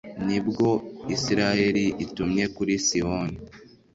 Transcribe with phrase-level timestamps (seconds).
[0.27, 0.69] ni bwo
[1.15, 3.37] israheli itumye kuri sihoni